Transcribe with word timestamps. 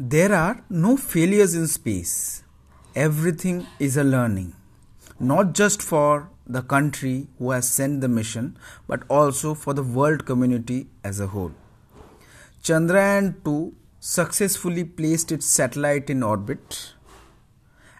There 0.00 0.34
are 0.34 0.60
no 0.68 0.96
failures 0.96 1.54
in 1.54 1.68
space. 1.68 2.42
Everything 2.96 3.64
is 3.78 3.96
a 3.96 4.02
learning, 4.02 4.56
not 5.20 5.52
just 5.54 5.80
for 5.80 6.30
the 6.48 6.62
country 6.62 7.28
who 7.38 7.52
has 7.52 7.68
sent 7.68 8.00
the 8.00 8.08
mission, 8.08 8.58
but 8.88 9.04
also 9.08 9.54
for 9.54 9.72
the 9.72 9.84
world 9.84 10.26
community 10.26 10.88
as 11.04 11.20
a 11.20 11.28
whole. 11.28 11.52
Chandrayaan 12.64 13.36
2 13.44 13.72
successfully 14.00 14.82
placed 14.82 15.30
its 15.30 15.46
satellite 15.46 16.10
in 16.10 16.24
orbit 16.24 16.94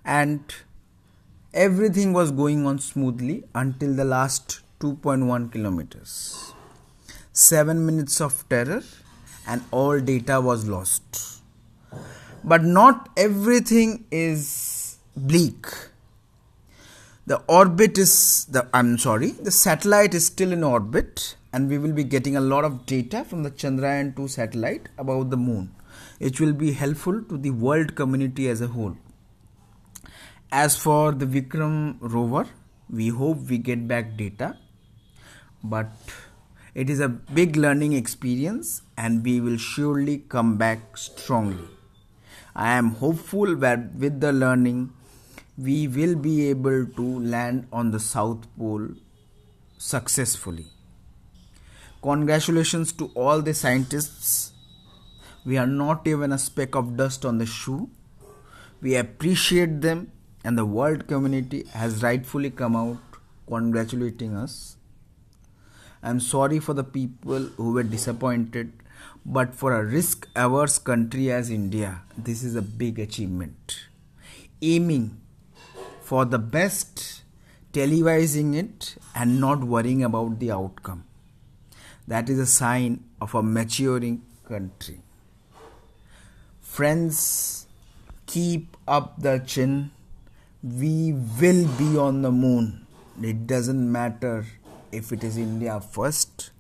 and 0.05 0.53
everything 1.53 2.13
was 2.13 2.33
going 2.33 2.67
on 2.67 2.81
smoothly 2.81 3.45
until 3.55 3.95
the 3.95 4.05
last 4.05 4.63
2.1 4.81 5.53
kilometers. 5.53 6.53
7 7.33 7.87
minutes 7.87 8.21
of 8.21 8.49
terror 8.49 8.83
and 9.47 9.63
all 9.71 10.01
data 10.01 10.41
was 10.41 10.67
lost. 10.69 11.34
But 12.45 12.63
not 12.63 13.09
everything 13.17 14.05
is 14.11 14.99
bleak. 15.17 15.67
The 17.27 17.37
orbit 17.49 17.97
is 17.97 18.45
the 18.51 18.69
I'm 18.75 18.99
sorry, 18.99 19.31
the 19.31 19.51
satellite 19.51 20.13
is 20.13 20.27
still 20.27 20.53
in 20.53 20.63
orbit 20.63 21.37
and 21.55 21.71
we 21.71 21.79
will 21.79 21.93
be 21.93 22.05
getting 22.05 22.37
a 22.37 22.41
lot 22.41 22.65
of 22.65 22.85
data 22.85 23.25
from 23.25 23.45
the 23.45 23.51
Chandrayaan 23.51 24.15
2 24.15 24.29
satellite 24.29 24.91
about 24.99 25.31
the 25.31 25.39
moon. 25.39 25.75
It 26.21 26.39
will 26.39 26.53
be 26.53 26.73
helpful 26.73 27.23
to 27.23 27.39
the 27.39 27.51
world 27.51 27.95
community 27.95 28.49
as 28.51 28.61
a 28.61 28.67
whole. 28.67 28.97
As 30.53 30.77
for 30.77 31.13
the 31.13 31.25
Vikram 31.25 31.97
rover, 32.01 32.47
we 32.91 33.09
hope 33.09 33.49
we 33.49 33.57
get 33.57 33.89
back 33.89 34.19
data, 34.19 34.59
but 35.63 35.87
it 36.75 36.91
is 36.91 37.01
a 37.01 37.09
big 37.09 37.57
learning 37.57 37.95
experience 37.95 38.83
and 38.99 39.25
we 39.25 39.41
will 39.41 39.57
surely 39.57 40.19
come 40.19 40.59
back 40.59 40.99
strongly. 40.99 41.74
I 42.55 42.73
am 42.73 42.91
hopeful 42.91 43.57
that 43.57 43.95
with 43.95 44.21
the 44.21 44.33
learning, 44.33 44.93
we 45.59 45.89
will 45.89 46.15
be 46.15 46.49
able 46.51 46.87
to 46.87 47.21
land 47.21 47.67
on 47.73 47.91
the 47.91 48.01
South 48.01 48.47
Pole 48.57 48.89
successfully. 49.79 50.67
Congratulations 52.03 52.93
to 52.93 53.11
all 53.15 53.43
the 53.43 53.55
scientists. 53.55 54.53
We 55.45 55.59
are 55.59 55.67
not 55.67 56.07
even 56.07 56.33
a 56.33 56.39
speck 56.39 56.75
of 56.75 56.97
dust 56.97 57.25
on 57.25 57.39
the 57.39 57.47
shoe. 57.47 57.91
We 58.81 58.97
appreciate 58.97 59.81
them, 59.81 60.13
and 60.45 60.57
the 60.57 60.65
world 60.67 61.07
community 61.07 61.65
has 61.73 62.03
rightfully 62.03 62.51
come 62.51 62.77
out 62.77 62.99
congratulating 63.47 64.37
us. 64.37 64.77
I'm 66.03 66.21
sorry 66.21 66.61
for 66.61 66.75
the 66.75 66.85
people 66.85 67.41
who 67.57 67.73
were 67.73 67.83
disappointed, 67.83 68.73
but 69.25 69.55
for 69.55 69.73
a 69.73 69.85
risk 69.85 70.29
averse 70.37 70.79
country 70.79 71.31
as 71.31 71.51
India, 71.51 72.03
this 72.17 72.43
is 72.43 72.55
a 72.57 72.63
big 72.63 72.99
achievement. 72.99 73.81
Aiming 74.61 75.21
for 76.03 76.25
the 76.25 76.39
best, 76.39 77.23
televising 77.73 78.55
it, 78.55 78.97
and 79.15 79.41
not 79.41 79.65
worrying 79.65 80.05
about 80.05 80.39
the 80.39 80.51
outcome. 80.51 81.05
That 82.07 82.29
is 82.29 82.39
a 82.39 82.47
sign 82.47 83.05
of 83.21 83.35
a 83.35 83.43
maturing 83.43 84.23
country. 84.47 85.01
Friends, 86.61 87.67
keep 88.27 88.77
up 88.87 89.21
the 89.21 89.39
chin. 89.39 89.91
We 90.63 91.13
will 91.13 91.67
be 91.79 91.97
on 91.97 92.23
the 92.23 92.31
moon. 92.33 92.87
It 93.23 93.47
doesn't 93.47 93.91
matter 93.91 94.45
if 94.93 95.13
it 95.13 95.25
is 95.25 95.37
India 95.37 95.81
first, 95.81 96.51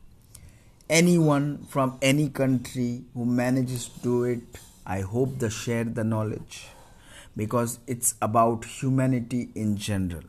anyone 0.88 1.64
from 1.68 1.98
any 2.02 2.28
country 2.28 3.04
who 3.14 3.24
manages 3.24 3.88
to 3.88 4.00
do 4.00 4.24
it, 4.24 4.42
I 4.86 5.00
hope 5.00 5.38
they 5.38 5.48
share 5.48 5.84
the 5.84 6.04
knowledge 6.04 6.66
because 7.36 7.78
it's 7.86 8.14
about 8.20 8.64
humanity 8.64 9.50
in 9.54 9.76
general. 9.76 10.24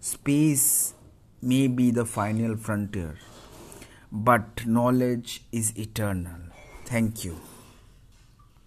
Space 0.00 0.94
may 1.42 1.66
be 1.66 1.90
the 1.90 2.04
final 2.04 2.56
frontier, 2.56 3.16
but 4.12 4.66
knowledge 4.66 5.42
is 5.52 5.76
eternal. 5.76 6.38
Thank 6.84 7.24
you. 7.24 7.36